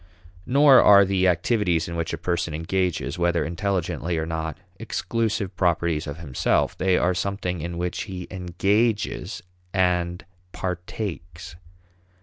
Nor 0.47 0.81
are 0.81 1.05
the 1.05 1.27
activities 1.27 1.87
in 1.87 1.95
which 1.95 2.11
a 2.11 2.17
person 2.17 2.55
engages, 2.55 3.19
whether 3.19 3.45
intelligently 3.45 4.17
or 4.17 4.25
not, 4.25 4.57
exclusive 4.79 5.55
properties 5.55 6.07
of 6.07 6.17
himself; 6.17 6.75
they 6.75 6.97
are 6.97 7.13
something 7.13 7.61
in 7.61 7.77
which 7.77 8.05
he 8.05 8.25
engages 8.31 9.43
and 9.75 10.25
partakes. 10.53 11.55